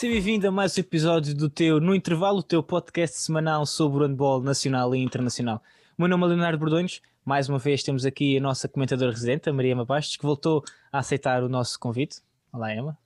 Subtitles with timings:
[0.00, 4.02] Seja bem-vindo a mais um episódio do teu, no intervalo, o teu podcast semanal sobre
[4.02, 5.62] o handball nacional e internacional.
[5.98, 9.50] O meu nome é Leonardo Bordões, mais uma vez temos aqui a nossa comentadora residente,
[9.50, 12.22] a Maria Ema Bastos, que voltou a aceitar o nosso convite.
[12.50, 12.96] Olá, Emma.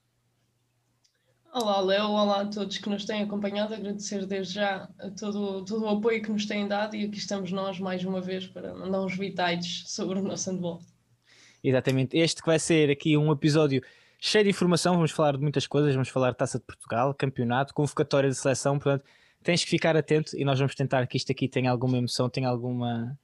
[1.53, 2.11] Olá, Léo.
[2.11, 3.75] Olá a todos que nos têm acompanhado.
[3.75, 4.89] Agradecer desde já
[5.19, 8.47] todo, todo o apoio que nos têm dado e aqui estamos nós mais uma vez
[8.47, 10.81] para mandar uns vitais sobre o nosso handball.
[11.65, 12.17] Exatamente.
[12.17, 13.83] Este que vai ser aqui um episódio
[14.25, 14.95] cheio de informação.
[14.95, 15.93] Vamos falar de muitas coisas.
[15.93, 18.79] Vamos falar de Taça de Portugal, campeonato, convocatória de seleção.
[18.79, 19.05] Portanto,
[19.43, 22.49] tens que ficar atento e nós vamos tentar que isto aqui tenha alguma emoção, tenha
[22.49, 23.19] alguma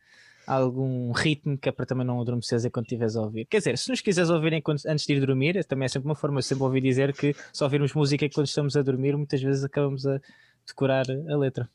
[0.47, 3.45] algum ritmo que é para também não adormeceres enquanto estiveres a ouvir.
[3.45, 6.15] Quer dizer, se nos quiseres ouvir enquanto, antes de ir dormir, também é sempre uma
[6.15, 9.63] forma, eu sempre ouvi dizer que se ouvirmos música quando estamos a dormir, muitas vezes
[9.63, 10.21] acabamos a
[10.67, 11.71] decorar a letra.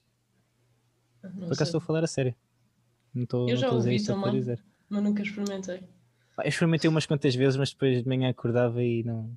[1.21, 2.35] Por acaso estou a falar a sério.
[3.13, 4.61] Não estou, eu já não ouvi também, dizer.
[4.89, 5.81] mas nunca experimentei.
[6.37, 9.29] Eu experimentei umas quantas vezes, mas depois de manhã acordava e não,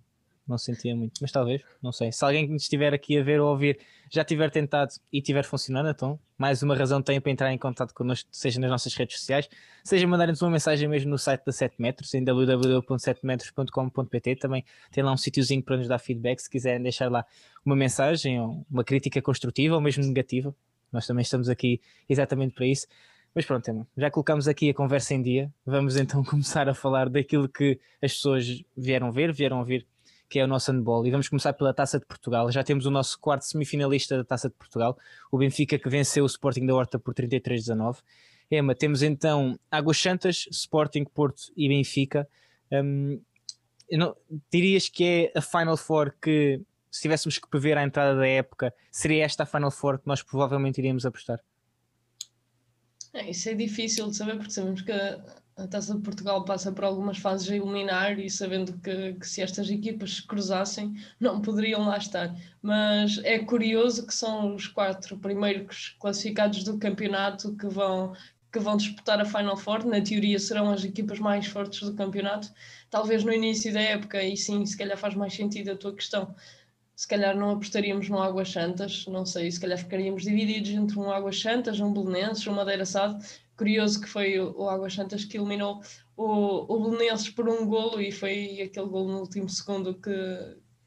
[0.48, 2.10] não sentia muito, mas talvez, não sei.
[2.10, 3.78] Se alguém que estiver aqui a ver ou ouvir
[4.10, 7.92] já tiver tentado e tiver funcionando, então mais uma razão tem para entrar em contato
[7.92, 9.46] connosco, seja nas nossas redes sociais,
[9.84, 14.36] seja mandarem-nos uma mensagem mesmo no site da 7 metros, em www.7metros.com.pt.
[14.36, 17.26] Também tem lá um sítiozinho para nos dar feedback se quiserem deixar lá
[17.64, 20.54] uma mensagem ou uma crítica construtiva ou mesmo negativa.
[20.91, 22.86] Nós também estamos aqui exatamente para isso.
[23.39, 25.48] Mas pronto, já colocamos aqui a conversa em dia.
[25.64, 29.86] Vamos então começar a falar daquilo que as pessoas vieram ver, vieram ouvir
[30.28, 31.06] que é o nosso handball.
[31.06, 32.50] E vamos começar pela Taça de Portugal.
[32.50, 34.98] Já temos o nosso quarto semifinalista da Taça de Portugal,
[35.31, 37.98] o Benfica, que venceu o Sporting da Horta por 33-19.
[38.50, 42.28] Emma, temos então Águas Santas, Sporting, Porto e Benfica.
[42.72, 43.20] Um,
[43.89, 44.16] não,
[44.53, 48.75] dirias que é a Final Four que, se tivéssemos que prever a entrada da época,
[48.91, 51.38] seria esta a Final Four que nós provavelmente iríamos apostar?
[53.12, 54.92] É, isso é difícil de saber, porque sabemos que
[55.58, 59.42] a Taça de Portugal passa por algumas fases a eliminar e sabendo que, que, se
[59.42, 62.32] estas equipas se cruzassem não poderiam lá estar.
[62.62, 68.12] Mas é curioso que são os quatro primeiros classificados do campeonato que vão,
[68.52, 69.84] que vão disputar a Final Four.
[69.84, 72.52] Na teoria serão as equipas mais fortes do campeonato.
[72.88, 76.34] Talvez no início da época, e sim, se calhar faz mais sentido a tua questão.
[76.98, 81.12] Se calhar não apostaríamos no Águas Santas, não sei, se calhar ficaríamos divididos entre um
[81.12, 83.25] Águas Santas, um Belenenses, um Madeira Sado
[83.56, 85.81] curioso que foi o, Águas Santas que eliminou
[86.16, 90.10] o, o Belenenses por um golo e foi aquele golo no último segundo que,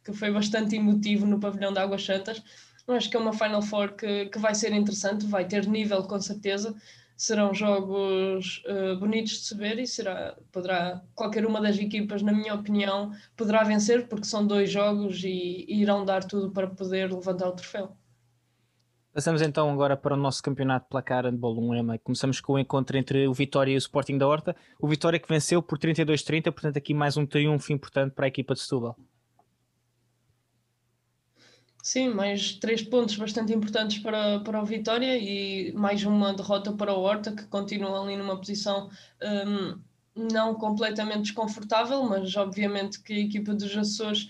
[0.03, 2.43] que foi bastante emotivo no pavilhão de Águas Santas.
[2.89, 6.19] Acho que é uma Final Four que, que vai ser interessante, vai ter nível com
[6.19, 6.75] certeza.
[7.21, 12.31] Serão jogos uh, bonitos de se ver e será, poderá, qualquer uma das equipas, na
[12.31, 17.13] minha opinião, poderá vencer, porque são dois jogos e, e irão dar tudo para poder
[17.13, 17.95] levantar o troféu.
[19.13, 21.99] Passamos então agora para o nosso campeonato placar handball 1 EMA.
[21.99, 24.55] Começamos com o encontro entre o Vitória e o Sporting da Horta.
[24.79, 28.55] O Vitória que venceu por 32-30, portanto aqui mais um triunfo importante para a equipa
[28.55, 28.97] de Setúbal.
[31.83, 36.93] Sim, mais três pontos bastante importantes para, para o Vitória e mais uma derrota para
[36.93, 38.89] o Horta, que continua ali numa posição
[39.47, 39.81] um,
[40.15, 44.29] não completamente desconfortável, mas obviamente que a equipa dos Açores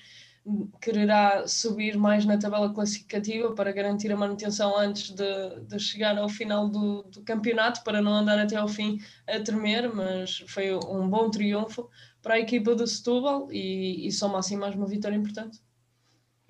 [0.82, 6.30] quererá subir mais na tabela classificativa para garantir a manutenção antes de, de chegar ao
[6.30, 8.98] final do, do, campeonato, para não andar até ao fim
[9.28, 11.90] a tremer, mas foi um bom triunfo
[12.22, 15.60] para a equipa do Setúbal e, e soma assim mais uma vitória importante.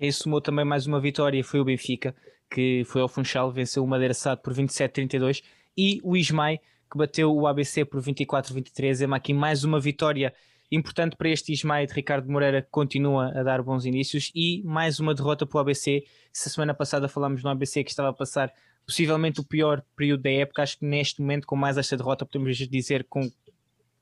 [0.02, 2.12] Quem somou também mais uma vitória foi o Benfica,
[2.50, 5.44] que foi ao Funchal, venceu o Madeira Sado por 27-32
[5.78, 6.58] e o Ismael,
[6.90, 9.08] que bateu o ABC por 24-23.
[9.08, 10.34] É aqui mais uma vitória
[10.72, 14.98] Importante para este Ismael de Ricardo Moreira que continua a dar bons inícios e mais
[14.98, 16.02] uma derrota para o ABC.
[16.32, 18.52] Se a semana passada falámos no ABC que estava a passar
[18.84, 22.56] possivelmente o pior período da época, acho que neste momento, com mais esta derrota, podemos
[22.56, 23.30] dizer com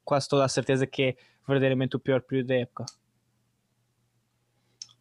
[0.03, 2.87] quase toda a certeza que é verdadeiramente o pior período da época.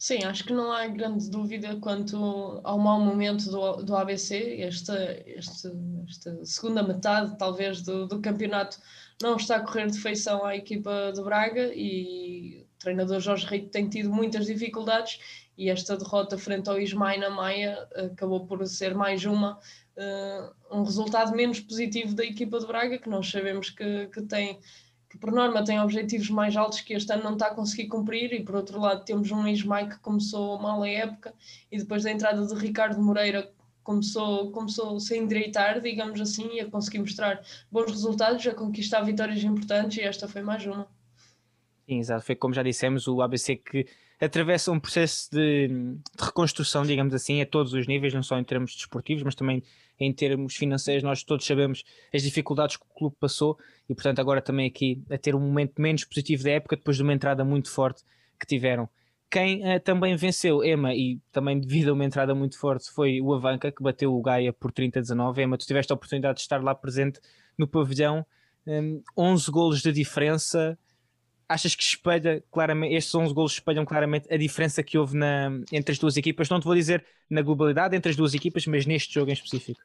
[0.01, 4.61] Sim, acho que não há grande dúvida quanto ao mau momento do, do ABC.
[4.61, 4.95] Esta,
[5.27, 5.75] esta,
[6.07, 8.79] esta segunda metade, talvez, do, do campeonato
[9.21, 13.67] não está a correr de feição à equipa de Braga e o treinador Jorge Rico
[13.67, 15.19] tem tido muitas dificuldades
[15.57, 19.59] e esta derrota frente ao Ismael na Maia acabou por ser mais uma
[19.97, 24.61] uh, um resultado menos positivo da equipa de Braga que nós sabemos que, que tem
[25.09, 28.31] que por norma tem objetivos mais altos que este ano não está a conseguir cumprir
[28.31, 31.33] e por outro lado temos um Ismael que começou mal a época
[31.71, 33.51] e depois da entrada de Ricardo Moreira
[33.83, 37.41] começou, começou -se endireitar, digamos assim, e a conseguir mostrar
[37.71, 40.87] bons resultados, a conquistar vitórias importantes, e esta foi mais uma.
[41.87, 42.23] Sim, exato.
[42.23, 43.87] Foi como já dissemos, o ABC que
[44.19, 48.43] atravessa um processo de, de, reconstrução, digamos assim, a todos os níveis, não só em
[48.43, 49.63] termos desportivos, mas também
[49.99, 51.03] em termos financeiros.
[51.03, 51.83] Nós todos sabemos
[52.13, 53.57] as dificuldades que o clube passou
[53.89, 57.03] e, portanto, agora também aqui a ter um momento menos positivo da época, depois de
[57.03, 58.03] uma entrada muito forte
[58.39, 58.89] que tiveram.
[59.29, 63.31] Quem uh, também venceu, Ema, e também devido a uma entrada muito forte, foi o
[63.33, 65.37] Avanca, que bateu o Gaia por 30-19.
[65.37, 67.19] Ema, tu tiveste a oportunidade de estar lá presente
[67.57, 68.25] no pavilhão,
[68.65, 70.77] um, 11 golos de diferença.
[71.49, 75.91] Achas que espelha claramente, estes 11 golos espelham claramente a diferença que houve na, entre
[75.91, 76.47] as duas equipas?
[76.47, 79.81] Não te vou dizer na globalidade entre as duas equipas, mas neste jogo em específico.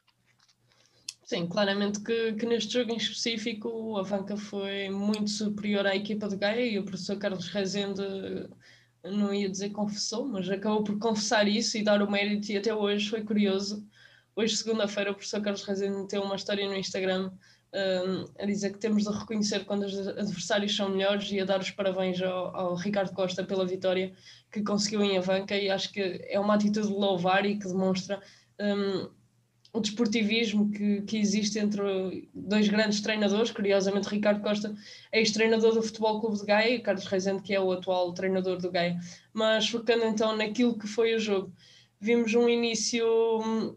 [1.25, 6.27] Sim, claramente que, que, neste jogo em específico o Avanca foi muito superior à equipa
[6.27, 8.03] de Gaia e o professor Carlos Rezende
[9.03, 12.73] não ia dizer confessou, mas acabou por confessar isso e dar o mérito e até
[12.73, 13.83] hoje foi curioso.
[14.35, 17.31] Hoje, segunda-feira, o professor Carlos Rezende tem uma história no Instagram
[17.75, 21.59] um, a dizer que temos de reconhecer quando os adversários são melhores e a dar
[21.59, 24.13] os parabéns ao, ao Ricardo Costa pela vitória
[24.51, 25.55] que conseguiu em Avanca.
[25.57, 28.21] E acho que é uma atitude de louvar e que demonstra
[28.59, 29.09] um,
[29.73, 34.73] o desportivismo que, que existe entre dois grandes treinadores, curiosamente Ricardo Costa
[35.11, 38.57] é ex-treinador do Futebol Clube de Gaia e Carlos Reisende que é o atual treinador
[38.57, 38.97] do Gaia.
[39.33, 41.51] Mas focando então naquilo que foi o jogo,
[41.99, 43.05] vimos um início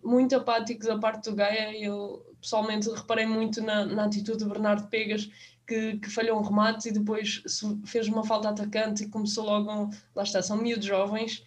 [0.05, 4.89] muito apático da parte do Gaia, eu pessoalmente reparei muito na, na atitude de Bernardo
[4.89, 5.29] Pegas,
[5.67, 7.43] que, que, falhou um remate e depois
[7.85, 11.45] fez uma falta atacante e começou logo, lá está, são miúdos jovens,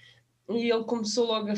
[0.49, 1.55] e ele começou logo a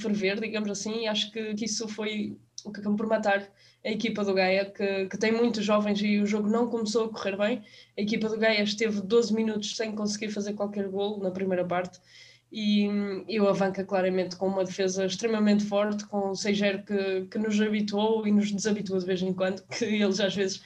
[0.00, 3.48] ferver, digamos assim, e acho que, que isso foi o que acabou por matar
[3.84, 7.08] a equipa do Gaia, que, que, tem muitos jovens e o jogo não começou a
[7.08, 7.62] correr bem.
[7.96, 12.00] A equipa do Gaia esteve 12 minutos sem conseguir fazer qualquer gol na primeira parte
[12.50, 12.88] e,
[13.28, 17.60] e o Avanca claramente com uma defesa extremamente forte, com o 6 que, que nos
[17.60, 20.56] habituou e nos desabituou de vez em quando, que eles às vezes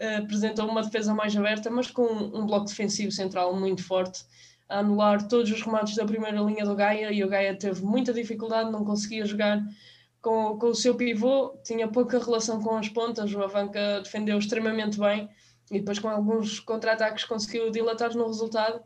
[0.00, 4.24] uh, apresentam uma defesa mais aberta, mas com um bloco defensivo central muito forte
[4.68, 8.12] a anular todos os remates da primeira linha do Gaia e o Gaia teve muita
[8.12, 9.62] dificuldade, não conseguia jogar
[10.20, 14.98] com, com o seu pivô, tinha pouca relação com as pontas, o Avanca defendeu extremamente
[14.98, 15.28] bem
[15.70, 18.82] e depois com alguns contra-ataques conseguiu dilatar no resultado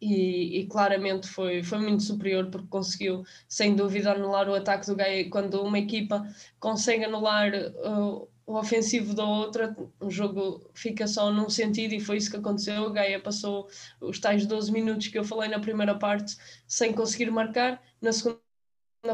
[0.00, 4.94] e, e, claramente foi, foi muito superior porque conseguiu sem dúvida anular o ataque do
[4.94, 6.24] Gaia quando uma equipa
[6.60, 12.16] consegue anular uh, o ofensivo da outra, o jogo fica só num sentido e foi
[12.16, 12.84] isso que aconteceu.
[12.84, 13.68] O Gaia passou
[14.00, 16.34] os tais 12 minutos que eu falei na primeira parte
[16.66, 17.82] sem conseguir marcar.
[18.00, 18.40] Na segunda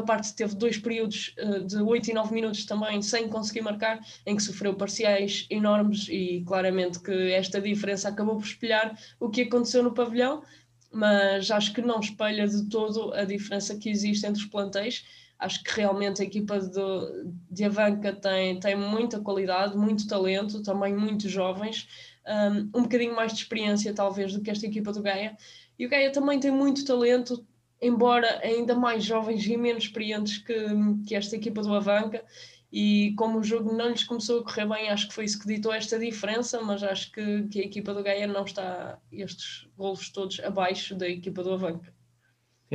[0.05, 4.37] parte teve dois períodos uh, de 8 e 9 minutos também sem conseguir marcar, em
[4.37, 9.83] que sofreu parciais enormes e claramente que esta diferença acabou por espelhar o que aconteceu
[9.83, 10.43] no pavilhão,
[10.95, 15.05] mas acho que não espelha de todo a diferença que existe entre os plantéis
[15.37, 16.79] Acho que realmente a equipa de,
[17.51, 21.87] de Avanca tem, tem muita qualidade, muito talento, também muito jovens,
[22.25, 25.37] um, um bocadinho mais de experiência talvez do que esta equipa do Gaia.
[25.77, 27.45] E o Gaia também tem muito talento,
[27.81, 30.55] embora ainda mais jovens e menos experientes que,
[31.05, 32.23] que esta equipa do Avanca.
[32.77, 35.47] E como o jogo não lhes começou a correr bem, acho que foi isso que
[35.47, 40.09] ditou esta diferença, mas acho que, que a equipa do Gaia não está estes golos
[40.09, 41.95] todos abaixo da equipa do Avanca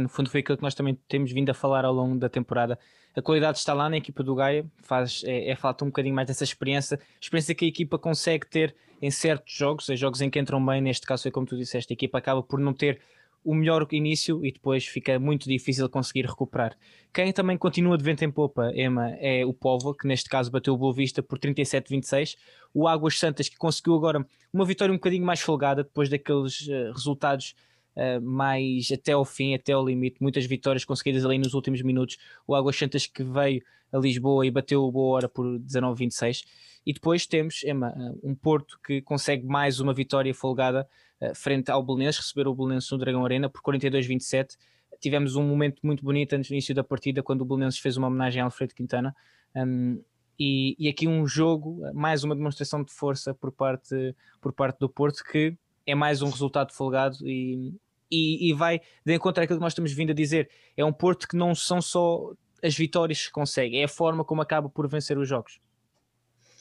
[0.00, 2.78] no fundo foi aquilo que nós também temos vindo a falar ao longo da temporada.
[3.14, 6.28] A qualidade está lá na equipa do Gaia, faz, é, é falta um bocadinho mais
[6.28, 10.38] dessa experiência, experiência que a equipa consegue ter em certos jogos, em jogos em que
[10.38, 13.00] entram bem, neste caso foi como tu disseste, a equipa acaba por não ter
[13.44, 16.76] o melhor início e depois fica muito difícil conseguir recuperar.
[17.12, 20.74] Quem também continua de vento em popa, Emma, é o Povo, que neste caso bateu
[20.74, 22.36] o Boa Vista por 37-26.
[22.72, 26.92] O Águas Santas, que conseguiu agora uma vitória um bocadinho mais folgada depois daqueles uh,
[26.92, 27.54] resultados
[27.96, 32.18] uh, mais até ao fim, até ao limite, muitas vitórias conseguidas ali nos últimos minutos.
[32.46, 36.44] O Águas Santas que veio a Lisboa e bateu o Boa Hora por 19-26.
[36.86, 40.88] E depois temos Emma, eh, um Porto que consegue mais uma vitória folgada
[41.20, 44.56] uh, frente ao Belenenses, receber o Belenenses no Dragão Arena por 42-27.
[45.00, 48.06] Tivemos um momento muito bonito antes do início da partida, quando o Belenenses fez uma
[48.06, 49.14] homenagem a Alfredo Quintana.
[49.54, 50.02] Um,
[50.38, 54.88] e, e, aqui um jogo, mais uma demonstração de força por parte, por parte do
[54.88, 55.54] Porto, que
[55.86, 57.74] é mais um resultado folgado e,
[58.10, 60.48] e, e vai de encontro àquilo que nós estamos vindo a dizer.
[60.76, 62.32] É um Porto que não são só
[62.62, 65.60] as vitórias que consegue, é a forma como acaba por vencer os jogos.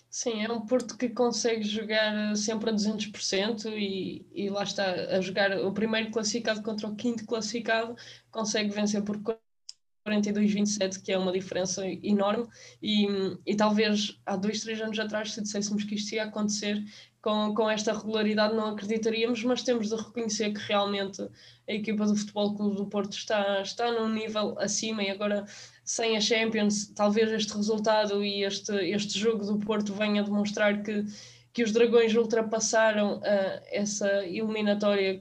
[0.09, 5.21] Sim, é um Porto que consegue jogar sempre a 200% e, e lá está, a
[5.21, 7.95] jogar o primeiro classificado contra o quinto classificado,
[8.31, 9.19] consegue vencer por
[10.07, 12.47] 42-27, que é uma diferença enorme.
[12.81, 13.07] E,
[13.45, 16.83] e talvez há dois, três anos atrás, se disséssemos que isto ia acontecer,
[17.21, 21.21] com, com esta regularidade não acreditaríamos, mas temos de reconhecer que realmente
[21.67, 25.45] a equipa do Futebol Clube do Porto está, está num nível acima e agora
[25.89, 31.03] sem a Champions, talvez este resultado e este, este jogo do Porto venha demonstrar que,
[31.51, 33.21] que os Dragões ultrapassaram uh,
[33.71, 35.19] essa eliminatória.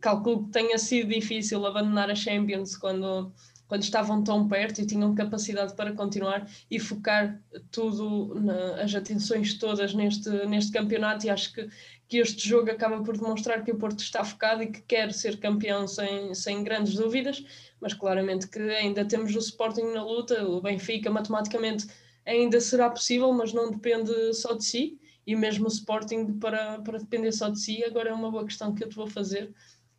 [0.00, 3.32] Calculo que tenha sido difícil abandonar a Champions quando,
[3.66, 7.40] quando estavam tão perto e tinham capacidade para continuar e focar
[7.70, 11.26] tudo, na, as atenções todas neste, neste campeonato.
[11.26, 11.68] E acho que,
[12.08, 15.38] que este jogo acaba por demonstrar que o Porto está focado e que quer ser
[15.38, 17.44] campeão sem, sem grandes dúvidas,
[17.80, 21.86] mas claramente que ainda temos o Sporting na luta, o Benfica matematicamente
[22.26, 24.98] ainda será possível, mas não depende só de si.
[25.26, 28.74] E mesmo o Sporting para, para depender só de si, agora é uma boa questão
[28.74, 29.50] que eu te vou fazer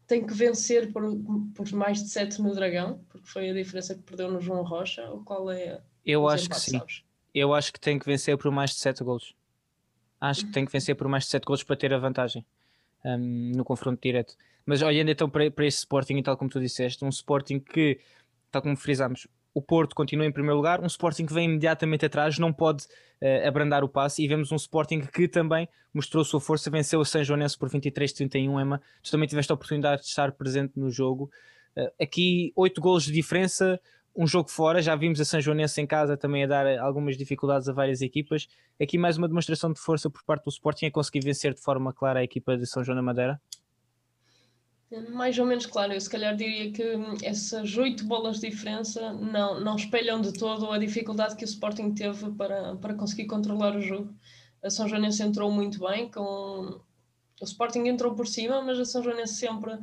[0.08, 1.04] tem que vencer por,
[1.54, 5.08] por mais de 7 no Dragão, porque foi a diferença que perdeu no João Rocha,
[5.10, 6.78] ou qual é Eu acho que sim.
[6.78, 7.04] Sabes?
[7.34, 9.36] Eu acho que tem que vencer por mais de 7 golos.
[10.22, 12.46] Acho que tem que vencer por mais de 7 golos para ter a vantagem
[13.04, 14.36] um, no confronto direto.
[14.66, 18.00] Mas olhando então para, para esse Sporting, e tal como tu disseste, um Sporting que,
[18.50, 22.38] tal como frisámos, o Porto continua em primeiro lugar, um Sporting que vem imediatamente atrás,
[22.38, 26.70] não pode uh, abrandar o passe e vemos um Sporting que também mostrou sua força,
[26.70, 30.74] venceu o São Joanense por 23-31, Emma, tu também tiveste a oportunidade de estar presente
[30.76, 31.32] no jogo,
[31.78, 33.80] uh, aqui 8 golos de diferença,
[34.14, 37.70] um jogo fora, já vimos a São Joanense em casa também a dar algumas dificuldades
[37.70, 41.22] a várias equipas, aqui mais uma demonstração de força por parte do Sporting a conseguir
[41.22, 43.40] vencer de forma clara a equipa de São João da Madeira?
[45.10, 46.84] Mais ou menos claro, eu se calhar diria que
[47.26, 51.94] essas oito bolas de diferença não, não espelham de todo a dificuldade que o Sporting
[51.94, 54.14] teve para, para conseguir controlar o jogo.
[54.64, 56.80] A São Joanense entrou muito bem, com
[57.42, 59.78] o Sporting entrou por cima, mas a São Joanense sempre,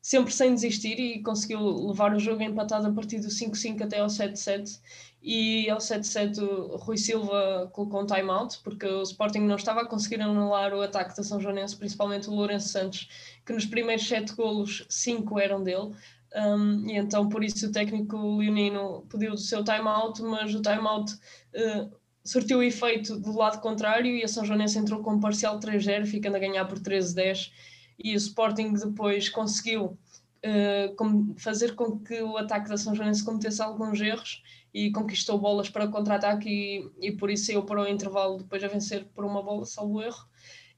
[0.00, 4.06] sempre sem desistir e conseguiu levar o jogo empatado a partir do 5-5 até ao
[4.06, 4.80] 7-7
[5.20, 9.86] e ao 7-7 o Rui Silva colocou um time-out porque o Sporting não estava a
[9.86, 13.08] conseguir anular o ataque da São Joanense, principalmente o Lourenço Santos,
[13.44, 15.92] que nos primeiros sete golos, cinco eram dele.
[16.34, 21.12] Um, e então por isso o técnico leonino pediu o seu time-out, mas o time-out
[21.12, 21.90] uh,
[22.22, 26.36] surtiu efeito do lado contrário e a São Joanense entrou com um parcial 3-0, ficando
[26.36, 27.50] a ganhar por 13-10
[27.98, 29.98] e o Sporting depois conseguiu
[30.46, 35.68] uh, fazer com que o ataque da São Joanense cometesse alguns erros e conquistou bolas
[35.68, 39.42] para contra-ataque e, e por isso saiu para o intervalo depois a vencer por uma
[39.42, 40.26] bola, salvo erro.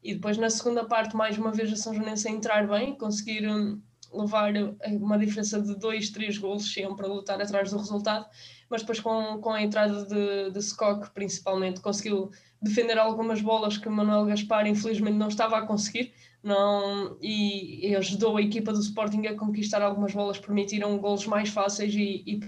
[0.02, 3.46] E depois na segunda parte, mais uma vez, a São Joanense a entrar bem, conseguir
[3.46, 3.80] hum,
[4.12, 4.52] levar
[5.00, 8.26] uma diferença de dois, três golos sempre a lutar atrás do resultado,
[8.68, 12.30] mas depois com, com a entrada de, de Skok, principalmente, conseguiu
[12.62, 18.36] defender algumas bolas que Manuel Gaspar infelizmente não estava a conseguir não, e, e ajudou
[18.36, 22.40] a equipa do Sporting a conquistar algumas bolas, permitiram golos mais fáceis e, e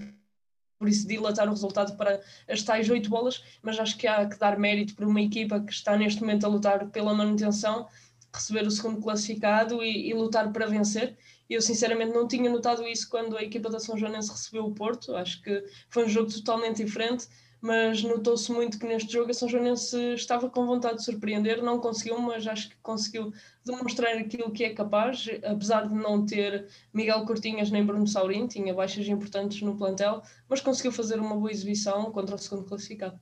[0.83, 4.37] por isso dilatar o resultado para as tais oito bolas, mas acho que há que
[4.37, 7.87] dar mérito para uma equipa que está neste momento a lutar pela manutenção,
[8.33, 11.15] receber o segundo classificado e, e lutar para vencer.
[11.49, 15.15] Eu sinceramente não tinha notado isso quando a equipa da São Joanense recebeu o Porto,
[15.15, 17.29] acho que foi um jogo totalmente diferente
[17.63, 21.79] mas notou-se muito que neste jogo a São Joanense estava com vontade de surpreender, não
[21.79, 23.31] conseguiu, mas acho que conseguiu
[23.63, 28.73] demonstrar aquilo que é capaz, apesar de não ter Miguel Cortinhas nem Bruno Saurin, tinha
[28.73, 33.17] baixas importantes no plantel, mas conseguiu fazer uma boa exibição contra o segundo classificado.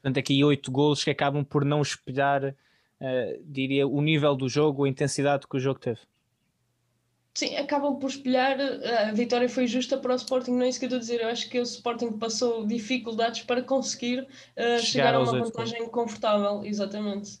[0.00, 4.84] Portanto, aqui oito golos que acabam por não espelhar, uh, diria, o nível do jogo,
[4.84, 5.98] a intensidade que o jogo teve.
[7.36, 8.56] Sim, acabam por espelhar.
[9.08, 11.20] A vitória foi justa para o Sporting, não é isso que eu estou a dizer.
[11.20, 14.26] Eu acho que o Sporting passou dificuldades para conseguir uh,
[14.56, 15.92] chegar, chegar a uma vantagem pontos.
[15.92, 16.64] confortável.
[16.64, 17.38] Exatamente.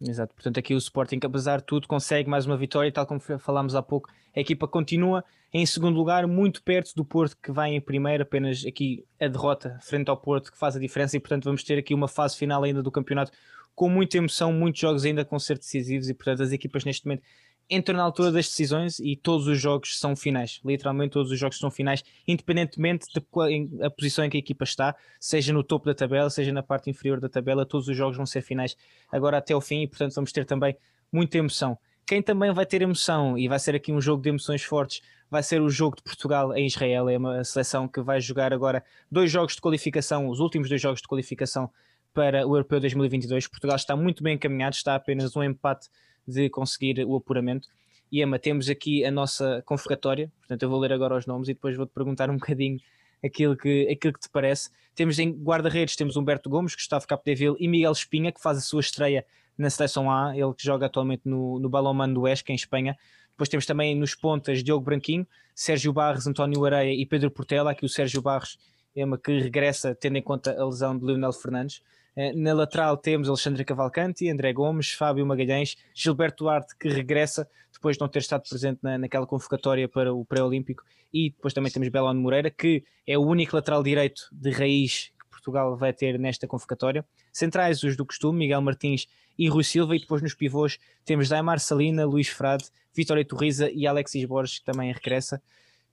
[0.00, 3.76] Exato, portanto, aqui o Sporting, apesar de tudo, consegue mais uma vitória, tal como falámos
[3.76, 4.10] há pouco.
[4.34, 8.24] A equipa continua em segundo lugar, muito perto do Porto, que vai em primeiro.
[8.24, 11.78] Apenas aqui a derrota frente ao Porto que faz a diferença, e portanto, vamos ter
[11.78, 13.30] aqui uma fase final ainda do campeonato
[13.76, 17.22] com muita emoção, muitos jogos ainda com ser decisivos, e portanto, as equipas neste momento
[17.70, 20.60] entram na altura das decisões e todos os jogos são finais.
[20.64, 25.52] Literalmente todos os jogos são finais, independentemente da posição em que a equipa está, seja
[25.52, 28.42] no topo da tabela, seja na parte inferior da tabela, todos os jogos vão ser
[28.42, 28.76] finais
[29.10, 30.76] agora até o fim e portanto vamos ter também
[31.12, 31.78] muita emoção.
[32.06, 35.00] Quem também vai ter emoção e vai ser aqui um jogo de emoções fortes
[35.30, 37.08] vai ser o jogo de Portugal em Israel.
[37.08, 41.00] É uma seleção que vai jogar agora dois jogos de qualificação, os últimos dois jogos
[41.00, 41.70] de qualificação
[42.12, 43.46] para o Europeu 2022.
[43.46, 45.88] Portugal está muito bem encaminhado, está apenas um empate
[46.30, 47.68] de conseguir o apuramento.
[48.10, 51.54] E Emma, temos aqui a nossa convocatória, portanto eu vou ler agora os nomes e
[51.54, 52.80] depois vou-te perguntar um bocadinho
[53.24, 54.70] aquilo que, aquilo que te parece.
[54.94, 58.80] Temos em guarda-redes, temos Humberto Gomes, Gustavo Capdeville e Miguel Espinha, que faz a sua
[58.80, 59.24] estreia
[59.56, 62.96] na Seleção A, ele que joga atualmente no, no Balonmano do Esca, em Espanha.
[63.30, 67.84] Depois temos também nos pontas Diogo Branquinho, Sérgio Barros, António Areia e Pedro Portela, aqui
[67.84, 68.58] o Sérgio Barros,
[68.94, 71.82] Emma, que regressa tendo em conta a lesão de Leonel Fernandes.
[72.16, 77.96] Eh, na lateral temos Alexandre Cavalcanti, André Gomes, Fábio Magalhães, Gilberto Duarte, que regressa depois
[77.96, 81.88] de não ter estado presente na, naquela convocatória para o pré-olímpico, e depois também temos
[81.88, 86.46] Belon Moreira, que é o único lateral direito de raiz que Portugal vai ter nesta
[86.46, 87.04] convocatória.
[87.32, 89.06] Centrais, os do costume, Miguel Martins
[89.38, 92.64] e Rui Silva, e depois nos pivôs temos Daimar Salina, Luís Frade,
[92.94, 95.40] Vitória Torriza e Alexis Borges, que também regressa.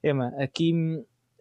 [0.04, 0.74] Emma, aqui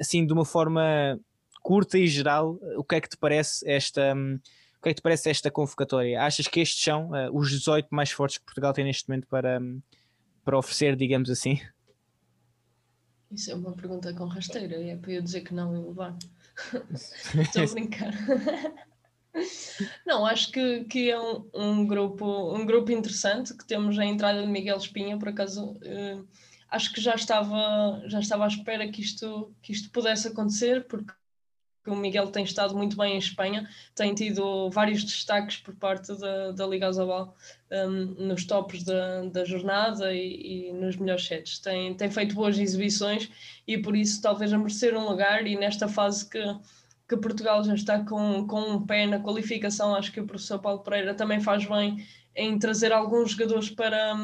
[0.00, 1.18] assim de uma forma
[1.62, 4.40] curta e geral, o que é que te parece esta, um, o
[4.86, 6.22] que é que te parece esta convocatória?
[6.22, 9.60] Achas que estes são uh, os 18 mais fortes que Portugal tem neste momento para,
[9.60, 9.82] um,
[10.44, 11.60] para oferecer, digamos assim?
[13.32, 16.16] Isso é uma pergunta com rasteira, é para eu dizer que não e levar.
[16.94, 18.12] Estou a brincar.
[20.06, 24.40] Não, acho que, que é um, um, grupo, um grupo interessante que temos a entrada
[24.40, 26.26] de Miguel Espinha, por acaso uh,
[26.70, 31.12] acho que já estava, já estava à espera que isto, que isto pudesse acontecer, porque
[31.90, 36.52] o Miguel tem estado muito bem em Espanha, tem tido vários destaques por parte da,
[36.52, 37.34] da Liga Azabal
[37.70, 41.58] um, nos tops da, da jornada e, e, nos melhores sets.
[41.58, 43.30] Tem, tem feito boas exibições
[43.66, 46.38] e por isso talvez a merecer um lugar e nesta fase que
[47.08, 50.80] que Portugal já está com, com um pé na qualificação, acho que o professor Paulo
[50.80, 54.14] Pereira também faz bem em trazer alguns jogadores para,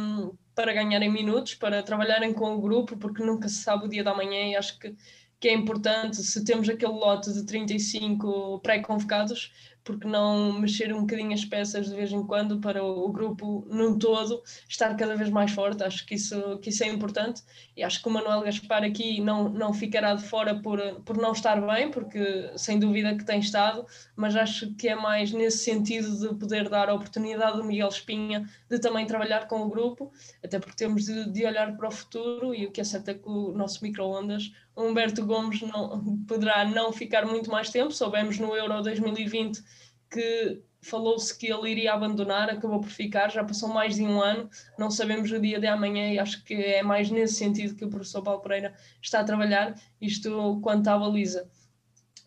[0.54, 4.14] para ganharem minutos, para trabalharem com o grupo, porque nunca se sabe o dia da
[4.14, 4.94] manhã e acho que,
[5.42, 9.50] que é importante, se temos aquele lote de 35 pré-convocados,
[9.82, 13.98] porque não mexer um bocadinho as peças de vez em quando para o, grupo num
[13.98, 17.42] todo estar cada vez mais forte, acho que isso, que isso é importante.
[17.76, 21.32] E acho que o Manuel Gaspar aqui não, não ficará de fora por, por não
[21.32, 23.84] estar bem, porque sem dúvida que tem estado,
[24.14, 28.48] mas acho que é mais nesse sentido de poder dar a oportunidade ao Miguel Espinha
[28.70, 30.12] de também trabalhar com o grupo,
[30.44, 33.14] até porque temos de, de olhar para o futuro e o que é certo é
[33.14, 37.92] que o nosso micro-ondas Humberto Gomes não, poderá não ficar muito mais tempo.
[37.92, 39.62] Soubemos no Euro 2020
[40.10, 44.50] que falou-se que ele iria abandonar, acabou por ficar, já passou mais de um ano,
[44.76, 47.88] não sabemos o dia de amanhã e acho que é mais nesse sentido que o
[47.88, 51.48] professor Paulo Pereira está a trabalhar, isto quanto à baliza.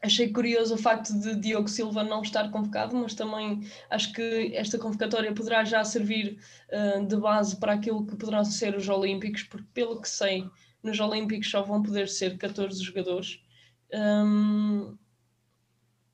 [0.02, 4.78] Achei curioso o facto de Diogo Silva não estar convocado, mas também acho que esta
[4.78, 6.38] convocatória poderá já servir
[6.72, 10.48] uh, de base para aquilo que poderão ser os Olímpicos, porque pelo que sei,
[10.86, 13.42] nos Olímpicos só vão poder ser 14 jogadores.
[13.94, 14.98] Um,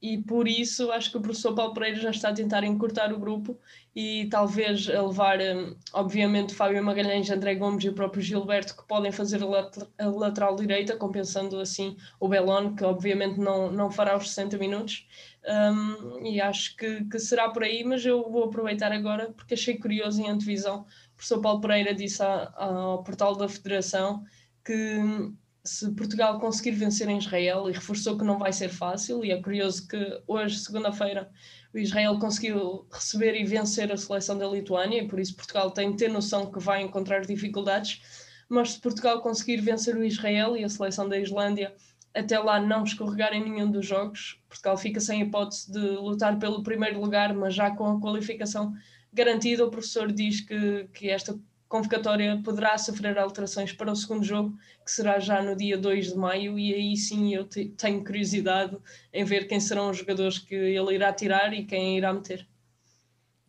[0.02, 3.20] e por isso acho que o professor Paulo Pereira já está a tentar encurtar o
[3.20, 3.60] grupo
[3.96, 8.88] e talvez a levar, um, obviamente, Fábio Magalhães, André Gomes e o próprio Gilberto, que
[8.88, 14.18] podem fazer a, lateral, a direita, compensando assim o Belon, que obviamente não, não fará
[14.18, 15.08] os 60 minutos.
[15.48, 19.78] Um, e acho que, que será por aí, mas eu vou aproveitar agora porque achei
[19.78, 20.82] curioso em antevisão.
[21.14, 24.24] O professor Paulo Pereira disse a, ao portal da Federação
[24.64, 29.32] que se Portugal conseguir vencer em Israel, e reforçou que não vai ser fácil, e
[29.32, 31.30] é curioso que hoje, segunda-feira,
[31.74, 35.92] o Israel conseguiu receber e vencer a seleção da Lituânia, e por isso Portugal tem
[35.92, 38.02] de ter noção que vai encontrar dificuldades,
[38.50, 41.74] mas se Portugal conseguir vencer o Israel e a seleção da Islândia,
[42.14, 46.64] até lá não escorregar em nenhum dos jogos, Portugal fica sem hipótese de lutar pelo
[46.64, 48.74] primeiro lugar, mas já com a qualificação
[49.14, 51.40] garantida, o professor diz que, que esta
[51.72, 56.18] convocatória poderá sofrer alterações para o segundo jogo, que será já no dia 2 de
[56.18, 58.78] maio, e aí sim eu tenho curiosidade
[59.14, 62.46] em ver quem serão os jogadores que ele irá tirar e quem irá meter.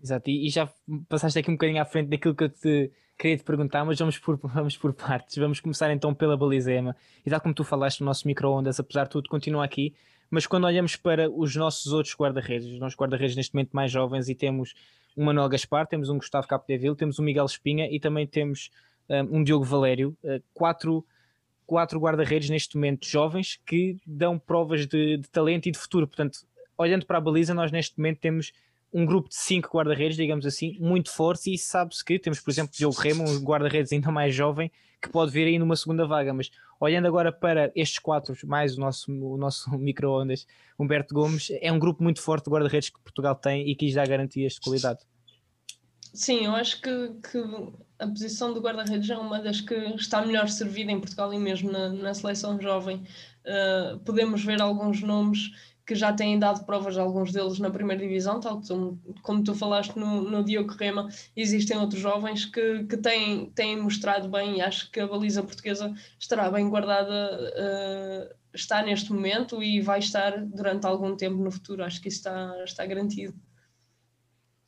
[0.01, 0.73] Exato, e, já
[1.09, 4.19] passaste aqui um bocadinho à frente daquilo que eu te queria te perguntar, mas vamos
[4.19, 5.37] por, vamos por partes.
[5.37, 6.97] Vamos começar então pela balizema.
[7.27, 9.95] E tal como tu falaste, o nosso micro-ondas, apesar de tudo, continua aqui.
[10.33, 14.31] Mas quando olhamos para os nossos outros guarda-redes, os nossos guarda-redes neste momento mais jovens,
[14.31, 14.73] e temos
[15.15, 18.71] um Manuel Gaspar, temos um Gustavo Capdeville, temos um Miguel Espinha e também temos
[19.11, 21.05] um, um Diogo Valério, uh, quatro,
[21.67, 26.07] quatro guarda-redes neste momento jovens que dão provas de, de, talento e de futuro.
[26.07, 26.39] Portanto,
[26.79, 28.55] olhando para a baliza, nós neste momento temos
[28.91, 32.75] um grupo de cinco guarda-redes, digamos assim, muito forte e sabe-se que temos, por exemplo,
[32.75, 36.51] Diogo Remo, um guarda-redes ainda mais jovem, que pode vir aí numa segunda vaga, mas
[36.83, 41.79] olhando agora para estes quatro, mais o nosso, o nosso micro-ondas, Humberto Gomes, é um
[41.79, 45.01] grupo muito forte de guarda-redes que Portugal tem e que lhes dá garantias de qualidade.
[46.13, 47.39] Sim, eu acho que, que
[47.99, 51.71] a posição do guarda-redes é uma das que está melhor servida em Portugal e mesmo
[51.71, 53.07] na, na seleção jovem.
[53.47, 55.53] Uh, podemos ver alguns nomes
[55.87, 59.97] que já têm dado provas, alguns deles na primeira divisão, tal como, como tu falaste
[59.97, 64.91] no, no Diogo Rema, existem outros jovens que, que têm, têm mostrado bem e acho
[64.91, 70.87] que a baliza portuguesa estará bem guardada, uh, está neste momento e vai estar durante
[70.87, 73.35] algum tempo no futuro, acho que isso está, está garantido.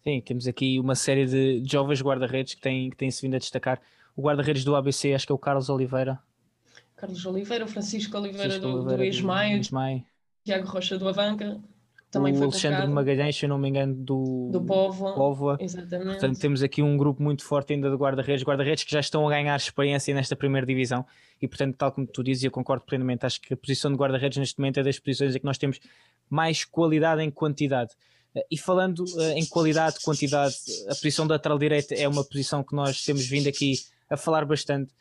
[0.02, 3.38] Sim, temos aqui uma série de jovens guarda-redes que têm, que têm se vindo a
[3.38, 3.80] destacar.
[4.14, 6.20] O guarda-redes do ABC, acho que é o Carlos Oliveira.
[6.94, 9.04] Carlos Oliveira, o Francisco Oliveira Francisco do, Oliveira, do.
[9.04, 9.60] Ismael.
[10.44, 11.58] Tiago Rocha do Avanca.
[12.10, 12.94] Também o foi Alexandre colocado.
[12.94, 15.14] Magalhães, se eu não me engano, do, do Póvoa.
[15.14, 15.56] Póvoa.
[15.58, 16.10] Exatamente.
[16.10, 19.30] Portanto, temos aqui um grupo muito forte ainda de guarda-redes, guarda-redes que já estão a
[19.30, 21.04] ganhar experiência nesta primeira divisão
[21.42, 24.38] e, portanto, tal como tu dizes, eu concordo plenamente, acho que a posição de guarda-redes
[24.38, 25.80] neste momento é das posições em que nós temos
[26.30, 27.90] mais qualidade em quantidade.
[28.32, 30.54] Eh, e falando uh, em qualidade, quantidade,
[30.88, 33.74] a posição da lateral direita é uma posição que nós temos vindo aqui
[34.08, 34.92] a falar bastante.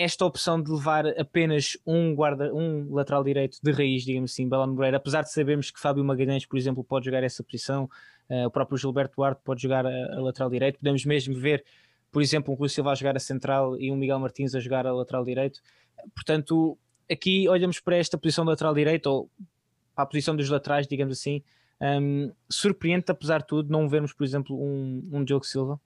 [0.00, 4.68] Esta opção de levar apenas um guarda, um lateral direito de raiz, digamos assim, Belon
[4.68, 7.90] Moreira, apesar de sabermos que Fábio Magalhães, por exemplo, pode jogar essa posição,
[8.30, 11.64] uh, o próprio Gilberto Duarte pode jogar a, a, lateral direito, podemos mesmo ver,
[12.12, 14.86] por exemplo, um Rui Silva a jogar a central e um Miguel Martins a jogar
[14.86, 15.60] a lateral direito.
[16.14, 16.78] Portanto,
[17.10, 19.30] aqui olhamos para esta posição de lateral direito, ou
[19.96, 21.42] para a posição dos laterais, digamos assim,
[21.80, 25.80] um, surpreende apesar de tudo, não vermos, por exemplo, um, um Diogo Silva?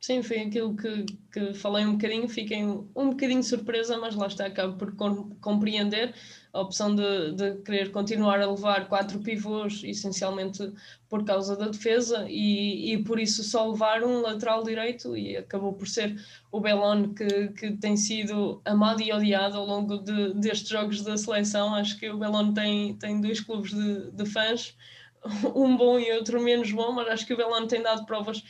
[0.00, 4.46] Sim, foi aquilo que, que falei um bocadinho, fiquei um bocadinho surpresa, mas lá está,
[4.46, 4.94] acabo por
[5.40, 6.14] compreender
[6.52, 10.72] a opção de, de querer continuar a levar quatro pivôs, essencialmente
[11.08, 15.72] por causa da defesa, e, e por isso só levar um lateral direito, e acabou
[15.72, 16.14] por ser
[16.52, 21.16] o Belon que, que tem sido amado e odiado ao longo de, destes jogos da
[21.16, 21.74] seleção.
[21.74, 24.76] Acho que o Belon tem, tem dois clubes de, de fãs,
[25.54, 28.42] um bom e outro menos bom, mas acho que o Belon tem dado provas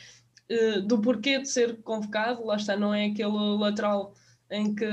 [0.51, 2.45] uh, do porquê de ser convocado.
[2.45, 4.13] Lá está, não é aquele lateral
[4.49, 4.85] em que,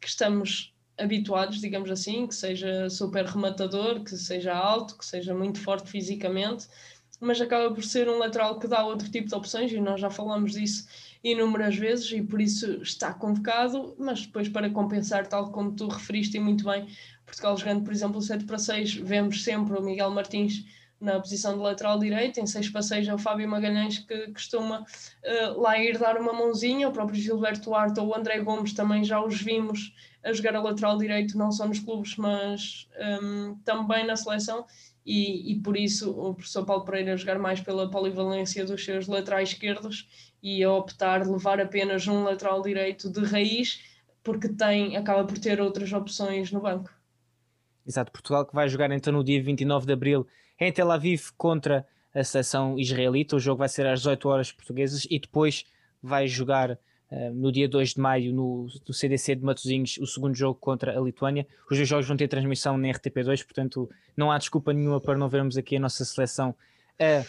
[0.00, 5.60] que estamos habituados, digamos assim, que seja super rematador, que seja alto, que seja muito
[5.60, 6.66] forte fisicamente,
[7.20, 10.10] mas acaba por ser um lateral que dá outro tipo de opções e nós já
[10.10, 10.86] falamos disso
[11.22, 16.38] inúmeras vezes e por isso está convocado, mas depois para compensar, tal como tu referiste
[16.40, 16.88] muito bem,
[17.24, 20.64] Portugal jogando, por exemplo, 7 para 6, vemos sempre o Miguel Martins
[21.02, 24.80] na posição de lateral direito, em 6 para 6 é o Fábio Magalhães que costuma
[24.80, 29.02] uh, lá ir dar uma mãozinha, o próprio Gilberto Duarte ou o André Gomes também
[29.02, 29.92] já os vimos
[30.24, 34.64] a jogar a lateral direito, não só nos clubes, mas um, ehm, também na seleção,
[35.04, 39.08] e, e, por isso o professor Paulo Pereira a jogar mais pela polivalência dos seus
[39.08, 40.08] laterais esquerdos
[40.40, 43.80] e a optar levar apenas um lateral direito de raiz,
[44.22, 46.88] porque tem, acaba por ter outras opções no banco.
[47.84, 50.26] Exato, Portugal que vai jogar então no dia 29 de Abril
[50.66, 53.36] em Tel Aviv contra a seleção israelita.
[53.36, 55.64] O jogo vai ser às 18 horas portuguesas e depois
[56.02, 56.76] vai jogar uh,
[57.32, 61.00] no dia 2 de maio no, no, CDC de Matosinhos o segundo jogo contra a
[61.00, 61.46] Lituânia.
[61.70, 65.28] Os dois jogos vão ter transmissão na RTP2, portanto não há desculpa nenhuma para não
[65.28, 66.54] vermos aqui a nossa seleção
[66.98, 67.24] a,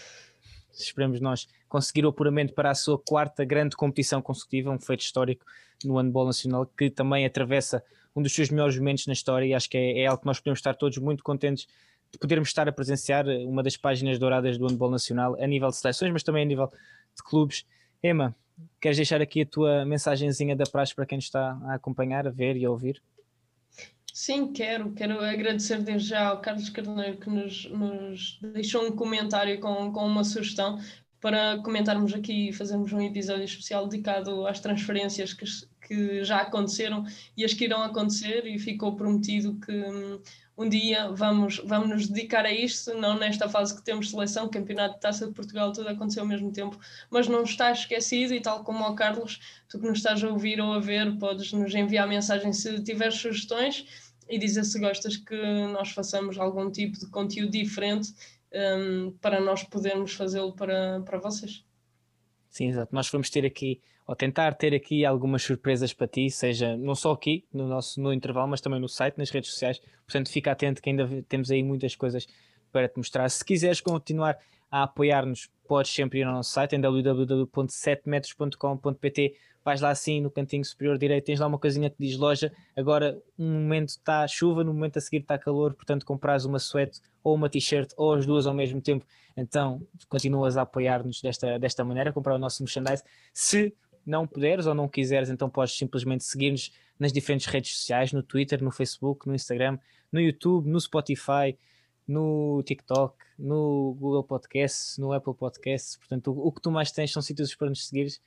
[0.74, 5.46] esperamos nós, conseguir o apuramento para a sua quarta grande competição consecutiva, um feito histórico
[5.84, 7.84] no handball nacional que também atravessa
[8.16, 10.40] um dos seus melhores momentos na história e acho que é, é algo que nós
[10.40, 11.68] podemos estar todos muito contentes
[12.20, 16.12] podermos estar a presenciar uma das páginas douradas do handball nacional a nível de seleções,
[16.12, 17.66] mas também a nível de clubes.
[18.04, 18.36] Emma,
[18.82, 22.56] queres deixar aqui a tua mensagenzinha da praxe para quem está a acompanhar, a ver
[22.56, 23.02] e a ouvir?
[24.14, 24.92] Sim, quero.
[24.92, 30.06] Quero agradecer desde já ao Carlos Carneiro que nos, nos deixou um comentário com, com
[30.06, 30.80] uma sugestão
[31.20, 35.46] para comentarmos aqui e fazermos um episódio especial dedicado às transferências que,
[35.88, 40.20] que já aconteceram e as que irão acontecer e ficou prometido que hum,
[40.58, 44.96] um dia vamos, vamos nos dedicar a isto, não nesta fase que temos seleção, campeonato
[44.96, 48.64] de taça de Portugal, tudo aconteceu ao mesmo tempo, mas não está esquecido e tal
[48.64, 52.08] como ao Carlos, tu que nos estás a ouvir ou a ver, podes nos enviar
[52.08, 53.86] mensagem se tiveres sugestões
[54.30, 55.36] e dizer se gostas que
[55.72, 58.14] nós façamos algum tipo de conteúdo diferente
[58.54, 61.66] um, para nós podermos fazê-lo para, para vocês.
[62.50, 62.94] Sim, exato.
[62.94, 67.12] Nós vamos ter aqui, ou tentar ter aqui algumas surpresas para ti, seja não só
[67.12, 69.82] aqui no nosso no intervalo, mas também no site, nas redes sociais.
[70.06, 72.28] Portanto, fica atento que ainda temos aí muitas coisas
[72.72, 73.30] para te mostrar.
[73.30, 74.38] Se quiseres continuar
[74.70, 80.66] a apoiar-nos, podes sempre ir ao nosso site em www.7metros.com.pt vais lá assim no cantinho
[80.66, 82.52] superior direito, tens lá uma coisinha que diz loja.
[82.76, 87.00] Agora, um momento está chuva, no momento a seguir está calor, portanto, compras uma suéte
[87.24, 89.06] ou uma t-shirt ou as duas ao mesmo tempo.
[89.36, 93.04] Então, continuas a apoiar-nos desta, desta maneira, comprar o nosso merchandise.
[93.34, 93.74] Se
[94.06, 98.64] não puderes ou não quiseres, então podes simplesmente seguir-nos nas diferentes redes sociais, no Twitter,
[98.64, 99.78] no Facebook, no Instagram,
[100.12, 101.58] no YouTube, no Spotify,
[102.08, 105.98] no TikTok, no Google Podcasts, no Apple Podcasts.
[105.98, 108.22] Portanto, o, o que tu mais tens são sítios para nos seguires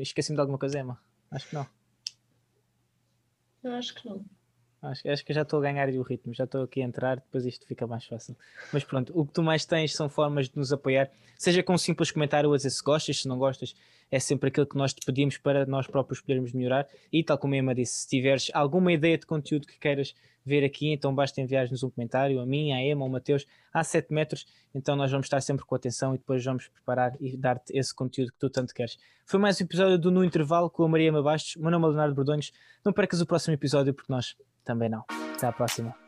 [0.00, 1.00] esqueci-me de alguma coisa, Emma?
[1.30, 1.66] Acho que não.
[3.62, 4.24] Eu acho que não.
[4.82, 7.46] Acho, acho que já estou a ganhar o ritmo, já estou aqui a entrar, depois
[7.46, 8.36] isto fica mais fácil.
[8.72, 11.78] Mas pronto, o que tu mais tens são formas de nos apoiar, seja com um
[11.78, 13.76] simples comentário a dizer se gostas, se não gostas,
[14.10, 16.88] é sempre aquilo que nós te pedimos para nós próprios podermos melhorar.
[17.12, 20.14] E tal como a Emma disse, se tiveres alguma ideia de conteúdo que queiras
[20.44, 24.12] ver aqui, então basta enviar-nos um comentário, a mim, a Emma, ao Mateus, há 7
[24.12, 27.94] metros, então nós vamos estar sempre com atenção e depois vamos preparar e dar-te esse
[27.94, 28.98] conteúdo que tu tanto queres.
[29.24, 31.88] Foi mais um episódio do No Intervalo com a Maria Emma Bastos, meu nome é
[31.88, 32.52] Leonardo Bordões,
[32.84, 35.04] não percas o próximo episódio porque nós também não.
[35.36, 36.01] Até à próxima.